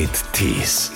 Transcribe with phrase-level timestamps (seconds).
[0.00, 0.92] mit Tees.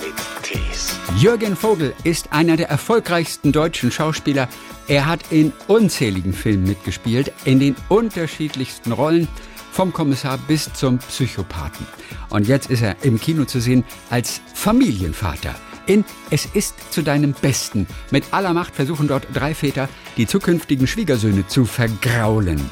[1.17, 4.47] Jürgen Vogel ist einer der erfolgreichsten deutschen Schauspieler.
[4.87, 9.27] Er hat in unzähligen Filmen mitgespielt, in den unterschiedlichsten Rollen,
[9.73, 11.85] vom Kommissar bis zum Psychopathen.
[12.29, 15.53] Und jetzt ist er im Kino zu sehen als Familienvater.
[15.85, 17.87] In Es ist zu deinem Besten.
[18.09, 22.71] Mit aller Macht versuchen dort drei Väter, die zukünftigen Schwiegersöhne zu vergraulen.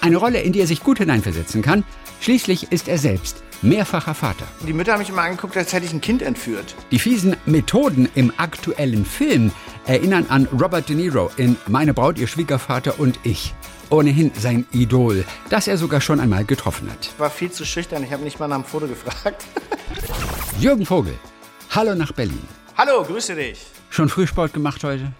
[0.00, 1.84] Eine Rolle, in die er sich gut hineinversetzen kann.
[2.22, 4.46] Schließlich ist er selbst mehrfacher Vater.
[4.64, 6.76] Die Mütter haben mich immer angeguckt, als hätte ich ein Kind entführt.
[6.92, 9.50] Die fiesen Methoden im aktuellen Film
[9.86, 13.54] erinnern an Robert De Niro in Meine Braut, ihr Schwiegervater und ich.
[13.90, 17.06] Ohnehin sein Idol, das er sogar schon einmal getroffen hat.
[17.06, 19.44] Ich war viel zu schüchtern, ich habe nicht mal nach dem Foto gefragt.
[20.60, 21.18] Jürgen Vogel,
[21.70, 22.46] hallo nach Berlin.
[22.76, 23.66] Hallo, grüße dich.
[23.90, 25.12] Schon Frühsport gemacht heute?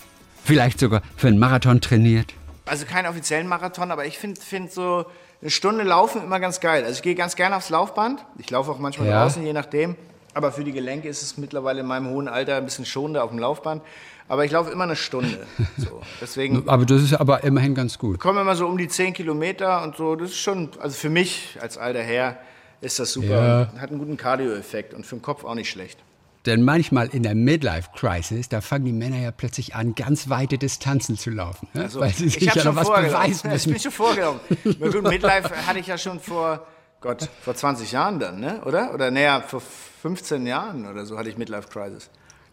[0.44, 2.32] Vielleicht sogar für einen Marathon trainiert?
[2.64, 5.06] Also keinen offiziellen Marathon, aber ich finde find so
[5.42, 6.84] eine Stunde Laufen immer ganz geil.
[6.84, 8.24] Also ich gehe ganz gerne aufs Laufband.
[8.38, 9.22] Ich laufe auch manchmal Ja.
[9.22, 9.96] draußen, je nachdem.
[10.34, 13.30] Aber für die Gelenke ist es mittlerweile in meinem hohen Alter ein bisschen schonender auf
[13.30, 13.82] dem Laufband.
[14.28, 15.46] Aber ich laufe immer eine Stunde.
[15.76, 16.00] So.
[16.20, 18.18] Deswegen Aber das ist aber immerhin ganz gut.
[18.20, 20.14] kommen immer so um die 10 Kilometer und so.
[20.16, 22.38] Das ist schon, also für mich als alter Herr
[22.80, 23.68] ist das super.
[23.74, 23.80] Ja.
[23.80, 25.98] Hat einen guten Cardio-Effekt und für den Kopf auch nicht schlecht.
[26.46, 31.16] Denn manchmal in der Midlife-Crisis, da fangen die Männer ja plötzlich an, ganz weite Distanzen
[31.16, 31.68] zu laufen.
[31.72, 31.82] Ne?
[31.84, 33.72] Also, Weil sie sich ich habe ja noch schon was beweisen Ich müssen.
[33.72, 34.40] bin schon vorgelaufen.
[34.64, 36.66] Gut, Midlife hatte ich ja schon vor,
[37.00, 38.60] Gott, vor 20 Jahren dann, ne?
[38.64, 38.92] oder?
[38.92, 39.62] Oder näher, vor
[40.02, 42.10] 15 Jahren oder so hatte ich Midlife Crisis.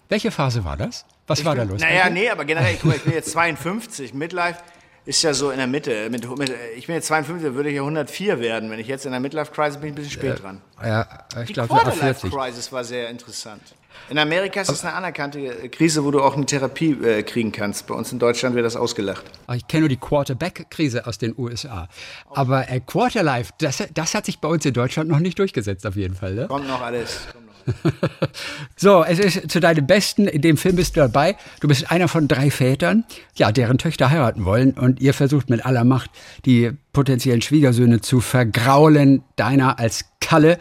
[0.08, 1.06] Welche Phase war das?
[1.28, 1.82] Was war da los?
[1.82, 4.14] Naja, nee, aber generell, guck mal, ich bin jetzt 52.
[4.14, 4.60] Midlife
[5.06, 6.10] ist ja so in der Mitte.
[6.10, 8.70] Mit, mit, ich bin jetzt 52, da würde ich ja 104 werden.
[8.70, 10.62] Wenn ich jetzt in der Midlife Crisis bin, ich ein bisschen spät dran.
[10.84, 11.08] Ja,
[11.42, 12.32] ich Die glaube, so ab Quarterlife 40.
[12.32, 13.62] Crisis war sehr interessant.
[14.10, 17.88] In Amerika ist das eine anerkannte Krise, wo du auch eine Therapie äh, kriegen kannst.
[17.88, 19.24] Bei uns in Deutschland wird das ausgelacht.
[19.48, 21.88] Ah, Ich kenne nur die Quarterback-Krise aus den USA.
[22.34, 25.96] Aber äh, Quarterlife, das, das hat sich bei uns in Deutschland noch nicht durchgesetzt, auf
[25.96, 26.34] jeden Fall.
[26.36, 26.48] Ne?
[26.48, 27.22] Kommt noch alles.
[28.76, 30.28] So, es ist zu deinem Besten.
[30.28, 31.36] In dem Film bist du dabei.
[31.60, 33.04] Du bist einer von drei Vätern,
[33.36, 34.72] ja, deren Töchter heiraten wollen.
[34.72, 36.10] Und ihr versucht mit aller Macht,
[36.46, 39.24] die potenziellen Schwiegersöhne zu vergraulen.
[39.36, 40.58] Deiner als Kalle, äh,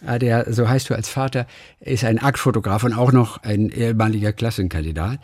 [0.00, 1.46] der, so heißt du als Vater,
[1.80, 5.20] ist ein Aktfotograf und auch noch ein ehemaliger Klassenkandidat.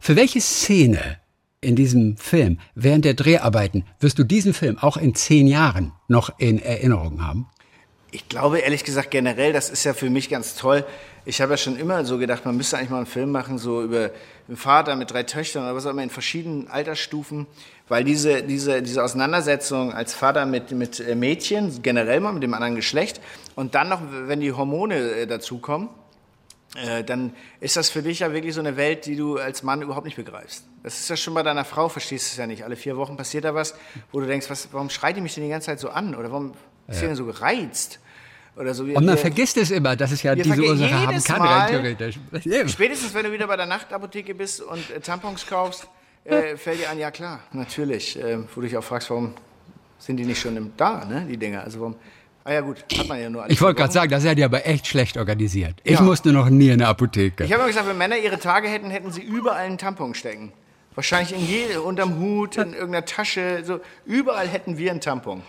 [0.00, 1.18] Für welche Szene
[1.60, 6.38] in diesem Film während der Dreharbeiten wirst du diesen Film auch in zehn Jahren noch
[6.38, 7.46] in Erinnerung haben?
[8.10, 10.84] Ich glaube, ehrlich gesagt, generell, das ist ja für mich ganz toll.
[11.24, 13.82] Ich habe ja schon immer so gedacht, man müsste eigentlich mal einen Film machen, so
[13.82, 14.10] über
[14.46, 17.46] einen Vater mit drei Töchtern oder was auch immer in verschiedenen Altersstufen,
[17.88, 22.54] weil diese, diese, diese Auseinandersetzung als Vater mit, mit äh, Mädchen, generell mal mit dem
[22.54, 23.20] anderen Geschlecht,
[23.54, 25.88] und dann noch, wenn die Hormone äh, dazukommen,
[26.76, 29.82] äh, dann ist das für dich ja wirklich so eine Welt, die du als Mann
[29.82, 30.64] überhaupt nicht begreifst.
[30.82, 32.64] Das ist ja schon bei deiner Frau, verstehst du es ja nicht.
[32.64, 33.74] Alle vier Wochen passiert da was,
[34.12, 36.14] wo du denkst, was, warum schreit die mich denn die ganze Zeit so an?
[36.14, 36.52] Oder warum
[36.88, 38.00] ist sie denn so gereizt?
[38.56, 38.84] Oder so.
[38.84, 42.18] Und man vergisst es immer, dass es ja diese Ursache haben kann, Mal- rein theoretisch.
[42.72, 45.88] Spätestens, wenn du wieder bei der Nachtapotheke bist und Tampons kaufst,
[46.24, 48.18] äh, fällt dir ein, ja klar, natürlich.
[48.20, 49.34] Äh, wo du dich auch fragst, warum
[49.98, 51.62] sind die nicht schon im, da, ne, die Dinger?
[51.64, 51.96] Also warum,
[52.44, 54.44] ah ja gut, hat man ja nur alle Ich wollte gerade sagen, das seid ihr
[54.44, 55.80] aber echt schlecht organisiert.
[55.84, 56.02] Ich Ja.
[56.02, 57.44] musste noch nie in eine Apotheke.
[57.44, 60.52] Ich habe immer gesagt, wenn Männer ihre Tage hätten, hätten sie überall einen Tampon stecken.
[60.94, 63.80] Wahrscheinlich in je, unterm Hut, in irgendeiner Tasche, so.
[64.06, 65.42] Überall hätten wir einen Tampon.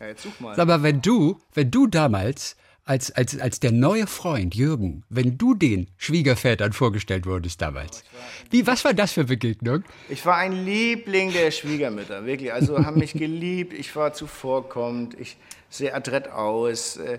[0.00, 0.56] Ja, jetzt such mal.
[0.56, 2.56] Mal, wenn du, wenn du damals
[2.88, 8.02] als, als, als der neue Freund Jürgen, wenn du den Schwiegervätern vorgestellt wurdest damals,
[8.50, 9.84] wie, was war das für Begegnung?
[10.08, 12.50] Ich war ein Liebling der Schwiegermütter, wirklich.
[12.50, 15.36] Also haben mich geliebt, ich war zuvorkommend, ich
[15.68, 17.18] sehe adrett aus, äh,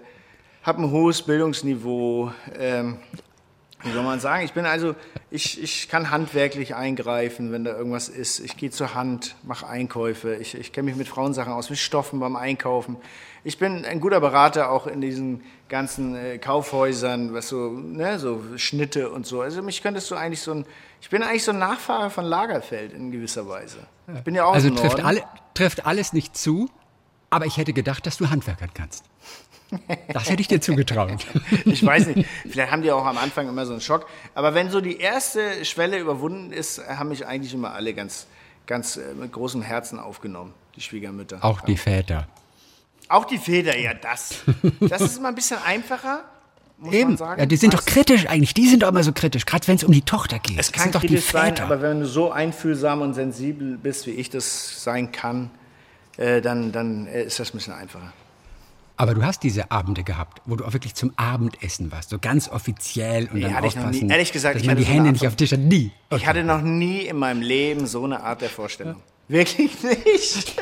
[0.63, 2.33] habe ein hohes Bildungsniveau.
[2.57, 2.97] Ähm,
[3.83, 4.45] wie soll man sagen?
[4.45, 4.95] Ich bin also,
[5.31, 8.39] ich, ich kann handwerklich eingreifen, wenn da irgendwas ist.
[8.39, 10.35] Ich gehe zur Hand, mache Einkäufe.
[10.35, 12.97] Ich, ich kenne mich mit Frauensachen aus, mit Stoffen beim Einkaufen.
[13.43, 18.41] Ich bin ein guter Berater auch in diesen ganzen äh, Kaufhäusern, was so, ne, so
[18.57, 19.41] Schnitte und so.
[19.41, 20.65] Also mich könntest du eigentlich so ein,
[20.99, 23.77] ich bin eigentlich so ein Nachfahre von Lagerfeld in gewisser Weise.
[24.13, 25.23] Ich bin ja auch Also trifft, alle,
[25.53, 26.69] trifft alles nicht zu,
[27.29, 29.05] aber ich hätte gedacht, dass du handwerkern kannst.
[30.13, 31.25] Das hätte ich dir zugetraut.
[31.65, 34.07] Ich weiß nicht, vielleicht haben die auch am Anfang immer so einen Schock.
[34.33, 38.27] Aber wenn so die erste Schwelle überwunden ist, haben mich eigentlich immer alle ganz,
[38.65, 41.43] ganz äh, mit großem Herzen aufgenommen, die Schwiegermütter.
[41.43, 42.27] Auch die Väter.
[43.07, 44.43] Auch die Väter, ja, das.
[44.79, 46.23] Das ist immer ein bisschen einfacher,
[46.77, 47.17] muss man Eben.
[47.17, 47.39] sagen.
[47.39, 48.53] Ja, die sind doch kritisch eigentlich.
[48.53, 50.59] Die sind doch immer so kritisch, gerade wenn es um die Tochter geht.
[50.59, 51.63] Es kann sind doch die kritisch sein, Väter.
[51.65, 55.49] aber wenn du so einfühlsam und sensibel bist, wie ich das sein kann,
[56.17, 58.13] äh, dann, dann äh, ist das ein bisschen einfacher.
[58.99, 62.49] Aber du hast diese Abende gehabt, wo du auch wirklich zum Abendessen warst, so ganz
[62.49, 64.05] offiziell und Nee, dann hatte ich noch nie.
[64.09, 65.59] Ehrlich gesagt, dass ich man hatte die so Hände nicht auf den Tisch hat.
[65.61, 65.91] Nie.
[66.13, 68.97] Ich hatte noch nie in meinem Leben so eine Art der Vorstellung.
[69.29, 70.61] Wirklich nicht.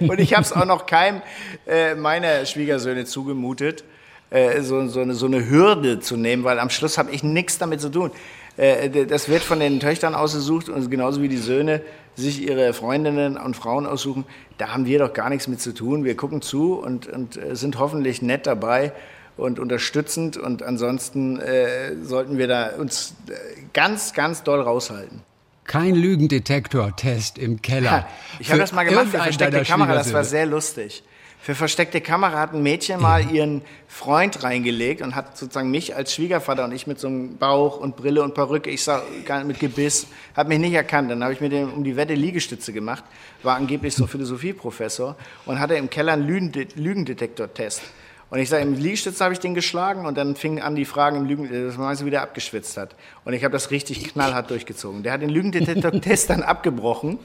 [0.00, 1.22] Und ich habe es auch noch keinem
[1.68, 3.84] äh, meiner Schwiegersöhne zugemutet.
[4.30, 7.58] äh, so, so, eine, so eine Hürde zu nehmen, weil am Schluss habe ich nichts
[7.58, 8.10] damit zu tun.
[8.56, 11.82] Äh, das wird von den Töchtern ausgesucht und genauso wie die Söhne
[12.14, 14.24] sich ihre Freundinnen und Frauen aussuchen,
[14.58, 16.04] da haben wir doch gar nichts mit zu tun.
[16.04, 18.92] Wir gucken zu und, und äh, sind hoffentlich nett dabei
[19.36, 23.32] und unterstützend und ansonsten äh, sollten wir da uns äh,
[23.74, 25.20] ganz, ganz doll raushalten.
[25.64, 27.90] Kein Lügendetektor-Test im Keller.
[27.90, 28.06] Ha,
[28.38, 31.02] ich habe das mal gemacht für versteckte Kamera, das war sehr lustig.
[31.46, 33.30] Für versteckte Kamera hat ein Mädchen mal ja.
[33.30, 37.78] ihren Freund reingelegt und hat sozusagen mich als Schwiegervater und ich mit so einem Bauch
[37.78, 39.00] und Brille und Perücke, ich sah
[39.44, 41.08] mit Gebiss, hat mich nicht erkannt.
[41.08, 43.04] Dann habe ich mit dem um die Wette Liegestütze gemacht,
[43.44, 45.14] war angeblich so Philosophieprofessor
[45.44, 47.80] und hatte im Keller einen Lügendetektor-Test.
[48.28, 51.16] Und ich sage, im Liegestütz habe ich den geschlagen und dann fingen an die Fragen
[51.16, 52.96] im Lügen, dass man so wieder abgeschwitzt hat.
[53.24, 55.04] Und ich habe das richtig knallhart durchgezogen.
[55.04, 57.20] Der hat den Lügendetektor-Test dann abgebrochen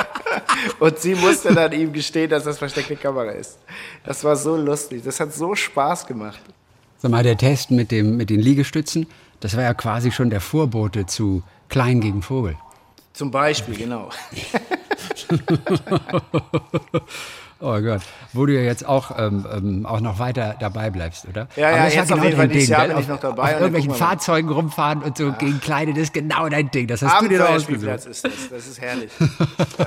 [0.80, 3.58] und sie musste dann ihm gestehen, dass das versteckte Kamera ist.
[4.04, 5.02] Das war so lustig.
[5.02, 6.40] Das hat so Spaß gemacht.
[6.98, 9.06] Sag mal, der Test mit, dem, mit den Liegestützen,
[9.40, 12.56] das war ja quasi schon der Vorbote zu Klein gegen Vogel.
[13.14, 14.10] Zum Beispiel, genau.
[17.60, 18.02] Oh Gott,
[18.32, 21.48] wo du ja jetzt auch, ähm, ähm, auch noch weiter dabei bleibst, oder?
[21.56, 23.54] Ja, ja, jetzt genau auf jeden Fall dieses Jahr bin ich noch dabei.
[23.54, 25.30] Auf irgendwelchen Fahrzeugen rumfahren und so ja.
[25.30, 26.86] gegen Kleine, das ist genau dein Ding.
[26.86, 28.06] Das hast du dir ausgesucht.
[28.06, 29.10] ist das, das ist herrlich.
[29.18, 29.86] ja,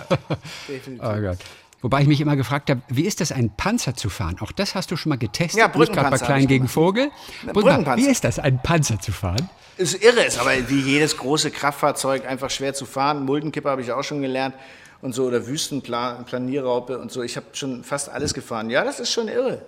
[0.68, 1.00] definitiv.
[1.02, 1.38] Oh Gott.
[1.82, 4.36] Wobei ich mich immer gefragt habe, wie ist das, einen Panzer zu fahren?
[4.42, 5.60] Auch das hast du schon mal getestet.
[5.60, 7.10] Ja, Nicht gerade bei Klein gegen Vogel.
[7.54, 8.06] Brückenpanzer.
[8.06, 9.50] Wie ist das, einen Panzer zu fahren?
[9.78, 13.26] Ist irre, ist aber wie jedes große Kraftfahrzeug einfach schwer zu fahren.
[13.26, 14.54] Muldenkipper habe ich auch schon gelernt
[15.02, 17.24] und so oder Wüstenplanierraupe und so.
[17.24, 18.70] Ich habe schon fast alles gefahren.
[18.70, 19.62] Ja, das ist schon irre.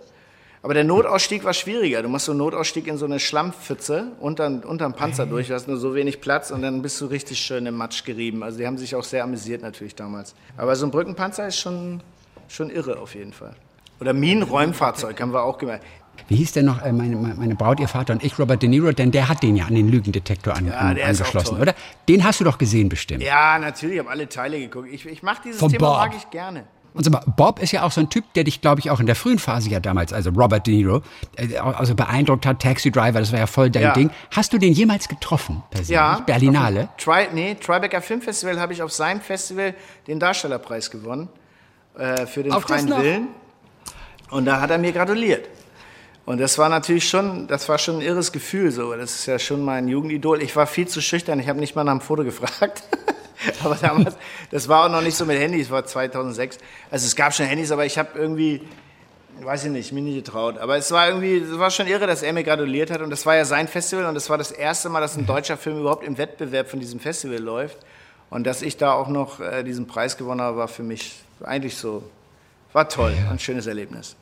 [0.62, 2.02] Aber der Notausstieg war schwieriger.
[2.02, 5.50] Du machst so einen Notausstieg in so eine Schlammpfütze unter, unterm Panzer durch.
[5.50, 8.44] Du hast nur so wenig Platz und dann bist du richtig schön im Matsch gerieben.
[8.44, 10.36] Also die haben sich auch sehr amüsiert natürlich damals.
[10.56, 12.02] Aber so ein Brückenpanzer ist schon,
[12.48, 13.54] schon irre auf jeden Fall.
[14.00, 15.82] Oder Minenräumfahrzeug haben wir auch gemacht.
[16.28, 18.92] Wie hieß denn noch äh, meine, meine Braut, ihr Vater und ich, Robert De Niro?
[18.92, 21.76] Denn der hat den ja an den Lügendetektor an, ja, an, angeschlossen, oder?
[22.08, 23.24] Den hast du doch gesehen bestimmt.
[23.24, 24.88] Ja, natürlich, ich habe alle Teile geguckt.
[24.92, 25.98] Ich, ich mache dieses Von Thema Bob.
[25.98, 26.66] mag ich gerne.
[26.94, 29.08] Und so, Bob ist ja auch so ein Typ, der dich, glaube ich, auch in
[29.08, 31.02] der frühen Phase ja damals, also Robert De Niro,
[31.36, 32.62] äh, also beeindruckt hat.
[32.62, 33.94] Taxi Driver, das war ja voll dein ja.
[33.94, 34.12] Ding.
[34.32, 35.64] Hast du den jemals getroffen?
[35.72, 35.90] Persönlich?
[35.90, 36.20] Ja.
[36.26, 36.90] Berlinale?
[36.98, 39.74] Tri nee, Tribeca Film Festival habe ich auf seinem Festival
[40.08, 41.30] den Darstellerpreis gewonnen.
[41.98, 43.28] Äh, für den auf freien Willen.
[44.30, 45.48] Und da hat er mir gratuliert.
[46.26, 48.72] Und das war natürlich schon, das war schon ein irres Gefühl.
[48.72, 50.42] So, das ist ja schon mein Jugendidol.
[50.42, 51.40] Ich war viel zu schüchtern.
[51.40, 52.84] Ich habe nicht mal nach einem Foto gefragt.
[53.64, 54.16] aber damals,
[54.50, 55.70] das war auch noch nicht so mit Handys.
[55.70, 56.60] war 2006.
[56.90, 58.62] Also es gab schon Handys, aber ich habe irgendwie,
[59.42, 60.58] weiß ich nicht, mir nicht getraut.
[60.60, 63.02] Aber es war irgendwie, es war schon irre, dass er mir gratuliert hat.
[63.02, 64.06] Und das war ja sein Festival.
[64.06, 67.02] Und das war das erste Mal, dass ein deutscher Film überhaupt im Wettbewerb von diesem
[67.02, 67.80] Festival läuft.
[68.30, 71.76] Und dass ich da auch noch äh, diesen Preis gewonnen habe, war für mich eigentlich
[71.76, 72.02] so,
[72.72, 74.16] war toll, ein schönes Erlebnis.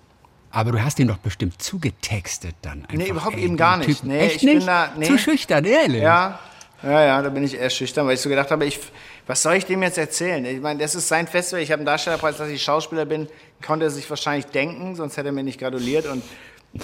[0.52, 2.82] Aber du hast ihn doch bestimmt zugetextet dann.
[2.84, 2.94] Einfach.
[2.94, 3.88] Nee, überhaupt ey, eben gar nicht.
[3.88, 4.10] Typen.
[4.10, 4.58] Nee, Echt ich nicht?
[4.60, 4.92] bin da.
[4.98, 5.06] Nee.
[5.08, 6.02] Zu schüchtern, ehrlich.
[6.02, 6.40] Ja,
[6.84, 8.80] ja, ja, da bin ich eher schüchtern, weil ich so gedacht habe, ich,
[9.28, 10.44] was soll ich dem jetzt erzählen?
[10.46, 11.62] Ich meine, das ist sein Festival.
[11.62, 13.28] Ich habe einen Darstellerpreis, dass ich Schauspieler bin,
[13.66, 16.08] konnte er sich wahrscheinlich denken, sonst hätte er mir nicht gratuliert.
[16.08, 16.24] Und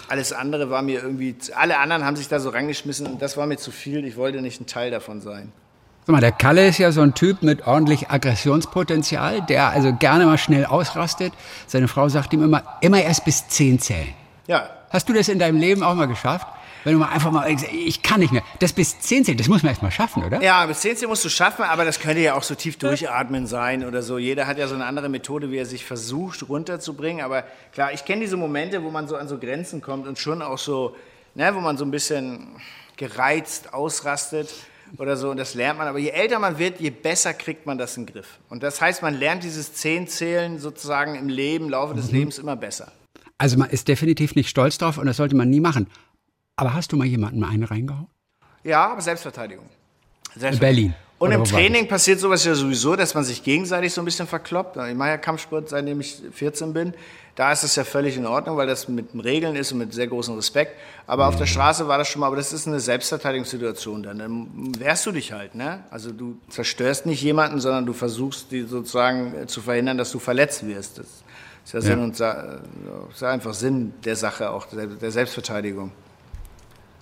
[0.08, 3.48] alles andere war mir irgendwie, alle anderen haben sich da so rangeschmissen und das war
[3.48, 4.06] mir zu viel.
[4.06, 5.52] Ich wollte nicht ein Teil davon sein.
[6.07, 10.25] Sag mal, der Kalle ist ja so ein Typ mit ordentlich Aggressionspotenzial, der also gerne
[10.25, 11.33] mal schnell ausrastet.
[11.65, 14.13] Seine Frau sagt ihm immer, immer erst bis zehn zählen.
[14.48, 14.69] Ja.
[14.89, 16.47] Hast du das in deinem Leben auch mal geschafft?
[16.85, 18.42] Wenn du mal einfach mal, ich kann nicht mehr.
[18.59, 20.42] Das bis 10 zählen, das muss man erst mal schaffen, oder?
[20.42, 23.45] Ja, bis 10 zählen musst du schaffen, aber das könnte ja auch so tief durchatmen
[23.45, 24.18] sein oder so.
[24.18, 27.21] Jeder hat ja so eine andere Methode, wie er sich versucht runterzubringen.
[27.21, 30.42] Aber klar, ich kenne diese Momente, wo man so an so Grenzen kommt und schon
[30.42, 30.95] auch so,
[31.35, 32.47] ne, wo man so ein bisschen
[32.95, 34.47] gereizt ausrastet
[34.97, 35.31] oder so.
[35.31, 35.87] Und das lernt man.
[35.87, 38.39] Aber je älter man wird, je besser kriegt man das in den Griff.
[38.49, 42.17] Und das heißt, man lernt dieses Zehnzählen sozusagen im Leben, im Laufe des mhm.
[42.17, 42.91] Lebens immer besser.
[43.37, 45.87] Also man ist definitiv nicht stolz drauf und das sollte man nie machen.
[46.56, 48.07] Aber hast du mal jemanden mal einen reingehauen?
[48.63, 49.65] Ja, aber Selbstverteidigung.
[50.35, 50.53] Selbstverteidigung.
[50.53, 50.95] In Berlin.
[51.19, 54.77] Und im Training passiert sowas ja sowieso, dass man sich gegenseitig so ein bisschen verkloppt.
[54.77, 56.94] Ich mache ja Kampfsport, seitdem ich 14 bin.
[57.37, 60.07] Da ist es ja völlig in Ordnung, weil das mit Regeln ist und mit sehr
[60.07, 60.75] großem Respekt.
[61.06, 61.45] Aber auf der.
[61.45, 64.17] Straße war das schon mal, aber das ist eine Selbstverteidigungssituation dann.
[64.17, 65.83] Dann wehrst du dich halt, ne?
[65.91, 70.17] Also du zerstörst nicht jemanden, sondern du versuchst, die sozusagen äh, zu verhindern, dass du
[70.17, 70.97] verletzt wirst.
[70.97, 71.06] Das
[71.63, 71.85] ist ja, ja.
[71.85, 72.59] Sinn und das
[73.13, 75.91] ist einfach Sinn der Sache auch, der Selbstverteidigung.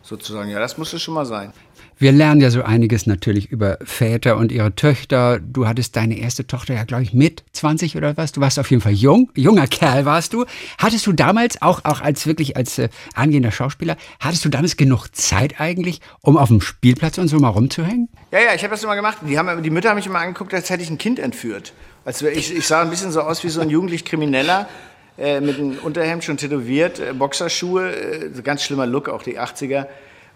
[0.05, 1.51] Sozusagen, ja, das muss es schon mal sein.
[1.97, 5.39] Wir lernen ja so einiges natürlich über Väter und ihre Töchter.
[5.39, 8.31] Du hattest deine erste Tochter ja, glaube ich, mit 20 oder was.
[8.31, 10.45] Du warst auf jeden Fall jung, junger Kerl warst du.
[10.77, 15.07] Hattest du damals auch, auch als wirklich als äh, angehender Schauspieler, hattest du damals genug
[15.15, 18.09] Zeit eigentlich, um auf dem Spielplatz und so mal rumzuhängen?
[18.31, 19.17] Ja, ja, ich habe das immer gemacht.
[19.27, 21.73] Die, haben, die Mütter haben mich immer angeguckt, als hätte ich ein Kind entführt.
[22.03, 24.69] Also ich, ich sah ein bisschen so aus wie so ein jugendlich Krimineller
[25.17, 29.87] äh, mit einem Unterhemd schon tätowiert, äh, Boxerschuhe, äh, ganz schlimmer Look, auch die 80er.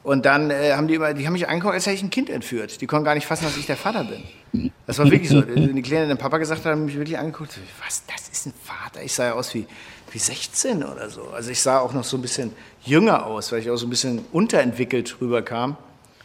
[0.03, 2.29] Und dann äh, haben die immer, die haben mich angeguckt, als hätte ich ein Kind
[2.29, 2.79] entführt.
[2.79, 4.71] Die konnten gar nicht fassen, dass ich der Vater bin.
[4.87, 5.41] Das war wirklich so.
[5.41, 7.59] Die Kleinen, den Papa gesagt haben, haben mich wirklich angeguckt.
[7.85, 9.03] Was, das ist ein Vater?
[9.03, 9.67] Ich sah ja aus wie,
[10.11, 11.23] wie 16 oder so.
[11.35, 13.89] Also ich sah auch noch so ein bisschen jünger aus, weil ich auch so ein
[13.89, 15.75] bisschen unterentwickelt rüberkam.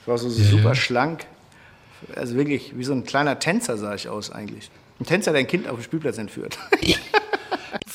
[0.01, 0.51] Ich war so ja.
[0.51, 1.27] super schlank.
[2.15, 4.71] Also wirklich, wie so ein kleiner Tänzer sah ich aus eigentlich.
[5.01, 6.59] Ein Tänzer, der ein Kind auf dem Spielplatz entführt.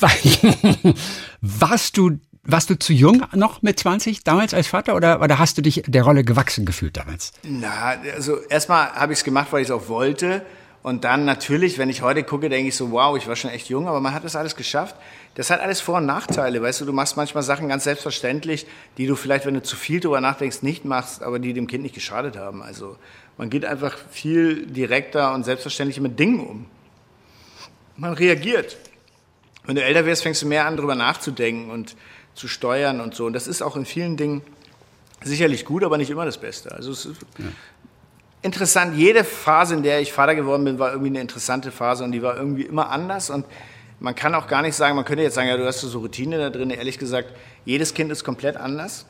[1.42, 5.58] Warst du warst du zu jung noch mit 20 damals als Vater oder, oder hast
[5.58, 7.32] du dich der Rolle gewachsen gefühlt damals?
[7.44, 10.44] Na, also erstmal habe ich es gemacht, weil ich es auch wollte.
[10.82, 13.68] Und dann natürlich, wenn ich heute gucke, denke ich so, wow, ich war schon echt
[13.68, 14.96] jung, aber man hat das alles geschafft.
[15.36, 18.66] Das hat alles Vor- und Nachteile, weißt du, du machst manchmal Sachen ganz selbstverständlich,
[18.98, 21.84] die du vielleicht, wenn du zu viel darüber nachdenkst, nicht machst, aber die dem Kind
[21.84, 22.64] nicht geschadet haben.
[22.64, 22.96] Also
[23.38, 26.66] man geht einfach viel direkter und selbstverständlicher mit Dingen um.
[27.98, 28.78] Man reagiert.
[29.70, 31.96] Wenn du älter wirst, fängst du mehr an, darüber nachzudenken und
[32.34, 33.28] zu steuern und so.
[33.28, 34.42] Und das ist auch in vielen Dingen
[35.24, 36.72] sicherlich gut, aber nicht immer das Beste.
[36.72, 37.46] Also es ist ja.
[38.42, 38.98] interessant.
[38.98, 42.24] Jede Phase, in der ich Vater geworden bin, war irgendwie eine interessante Phase und die
[42.24, 43.30] war irgendwie immer anders.
[43.30, 43.46] Und
[44.00, 46.40] man kann auch gar nicht sagen, man könnte jetzt sagen, ja, du hast so Routine
[46.40, 46.72] da drin.
[46.72, 47.32] Ehrlich gesagt,
[47.64, 49.06] jedes Kind ist komplett anders.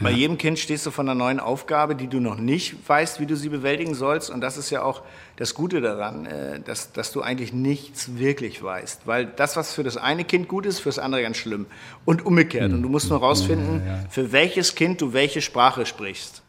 [0.00, 3.26] Bei jedem Kind stehst du vor einer neuen Aufgabe, die du noch nicht weißt, wie
[3.26, 4.30] du sie bewältigen sollst.
[4.30, 5.02] Und das ist ja auch
[5.36, 9.02] das Gute daran, äh, dass, dass du eigentlich nichts wirklich weißt.
[9.06, 11.66] Weil das, was für das eine Kind gut ist, für das andere ganz schlimm.
[12.04, 12.72] Und umgekehrt.
[12.72, 16.42] Und du musst nur rausfinden, für welches Kind du welche Sprache sprichst.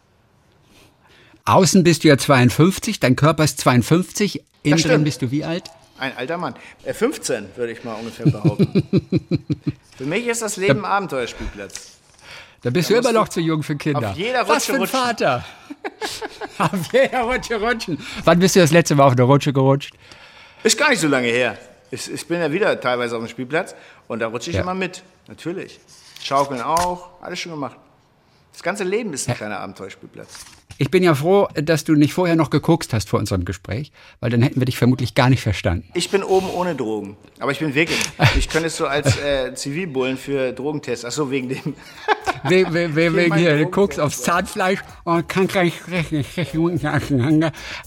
[1.46, 5.64] Außen bist du ja 52, dein Körper ist 52, innen drin bist du wie alt?
[5.98, 6.54] Ein alter Mann.
[6.86, 8.84] 15, äh, würde ich mal ungefähr behaupten.
[9.98, 11.99] für mich ist das Leben Abenteuerspielplatz.
[12.62, 14.10] Da bist da du immer noch zu jung für Kinder.
[14.10, 15.00] Auf jeder Rutsche Was für ein rutschen.
[15.00, 15.46] Vater.
[16.58, 17.98] auf jeder Rutsche rutschen.
[18.26, 19.94] Wann bist du das letzte Mal auf eine Rutsche gerutscht?
[20.64, 21.58] Ist gar nicht so lange her.
[21.92, 23.76] Ich, ich bin ja wieder teilweise auf dem Spielplatz
[24.08, 24.62] und da rutsche ich ja.
[24.62, 25.04] immer mit.
[25.28, 25.80] Natürlich.
[26.22, 27.78] Schaukeln auch, alles schon gemacht.
[28.52, 30.40] Das ganze Leben ist ein kleiner Abenteuerspielplatz.
[30.82, 34.30] Ich bin ja froh, dass du nicht vorher noch gekokst hast vor unserem Gespräch, weil
[34.30, 35.90] dann hätten wir dich vermutlich gar nicht verstanden.
[35.94, 38.00] Ich bin oben ohne Drogen, aber ich bin wirklich.
[38.38, 41.04] Ich könnte es so als äh, Zivilbullen für Drogentests.
[41.04, 41.74] Ach so, wegen dem.
[42.48, 45.74] wegen, wegen, wegen hier, du guckst aufs Zahnfleisch und kann gleich.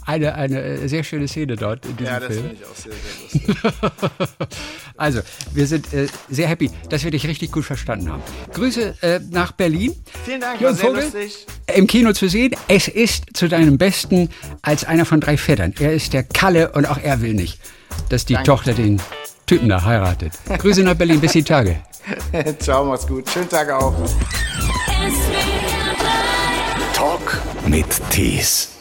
[0.05, 2.13] Eine, eine äh, sehr schöne Szene dort in diesem.
[2.13, 4.59] Ja, das finde ich auch sehr, sehr lustig.
[4.99, 5.21] also,
[5.55, 8.23] wir sind äh, sehr happy, dass wir dich richtig gut verstanden haben.
[8.53, 9.95] Grüße äh, nach Berlin.
[10.27, 11.47] Vielen Dank, Jürgen war sehr Vogel, lustig.
[11.67, 12.55] Im Kino zu sehen.
[12.69, 14.29] Es ist zu deinem Besten
[14.63, 15.75] als einer von drei Vätern.
[15.79, 17.59] Er ist der Kalle und auch er will nicht,
[18.09, 18.47] dass die Danke.
[18.47, 19.01] Tochter den
[19.47, 20.33] Typen da heiratet.
[20.59, 21.77] Grüße nach Berlin, bis die Tage.
[22.59, 23.29] Ciao, mach's gut.
[23.31, 23.95] Schönen Tag auch.
[26.95, 28.72] Talk mit Tees.